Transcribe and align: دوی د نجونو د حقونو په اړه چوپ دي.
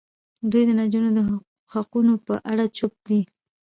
دوی 0.51 0.63
د 0.67 0.71
نجونو 0.79 1.09
د 1.17 1.19
حقونو 1.73 2.13
په 2.25 2.33
اړه 2.51 2.65
چوپ 2.77 2.93
دي. 3.09 3.19